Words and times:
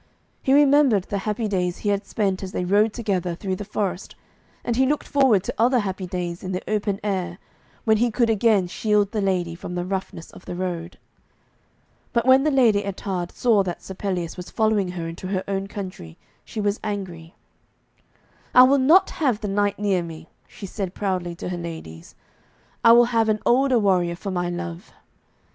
He 0.41 0.51
remembered 0.51 1.03
the 1.03 1.19
happy 1.29 1.47
days 1.47 1.77
he 1.77 1.89
had 1.89 2.07
spent 2.07 2.41
as 2.41 2.53
they 2.53 2.65
rode 2.65 2.91
together 2.91 3.35
through 3.35 3.55
the 3.57 3.63
forest, 3.63 4.15
and 4.65 4.75
he 4.75 4.87
looked 4.87 5.07
forward 5.07 5.43
to 5.43 5.53
other 5.59 5.77
happy 5.77 6.07
days 6.07 6.41
in 6.41 6.53
the 6.53 6.63
open 6.67 6.99
air, 7.03 7.37
when 7.85 7.97
he 7.97 8.09
could 8.09 8.27
again 8.27 8.65
shield 8.65 9.11
the 9.11 9.21
lady 9.21 9.53
from 9.53 9.75
the 9.75 9.85
roughness 9.85 10.31
of 10.31 10.45
the 10.45 10.55
road. 10.55 10.97
But 12.13 12.25
when 12.25 12.41
the 12.41 12.49
Lady 12.49 12.83
Ettarde 12.83 13.31
saw 13.31 13.61
that 13.61 13.83
Sir 13.83 13.93
Pelleas 13.93 14.37
was 14.37 14.49
following 14.49 14.87
her 14.87 15.07
into 15.07 15.27
her 15.27 15.43
own 15.47 15.67
country, 15.67 16.17
she 16.43 16.59
was 16.59 16.79
angry. 16.83 17.35
'I 18.55 18.63
will 18.63 18.79
not 18.79 19.11
have 19.11 19.39
the 19.41 19.47
knight 19.47 19.77
near 19.77 20.01
me,' 20.01 20.29
she 20.47 20.65
said 20.65 20.95
proudly 20.95 21.35
to 21.35 21.49
her 21.49 21.57
ladies. 21.57 22.15
'I 22.83 22.91
will 22.93 23.05
have 23.13 23.29
an 23.29 23.37
older 23.45 23.77
warrior 23.77 24.15
for 24.15 24.31
my 24.31 24.49
love.' 24.49 24.91